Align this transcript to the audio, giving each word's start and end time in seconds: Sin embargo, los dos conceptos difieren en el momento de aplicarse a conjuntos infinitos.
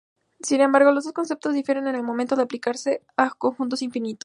Sin 0.41 0.61
embargo, 0.61 0.89
los 0.91 1.03
dos 1.03 1.13
conceptos 1.13 1.53
difieren 1.53 1.85
en 1.85 1.93
el 1.93 2.01
momento 2.01 2.35
de 2.35 2.41
aplicarse 2.41 3.05
a 3.17 3.29
conjuntos 3.29 3.83
infinitos. 3.83 4.19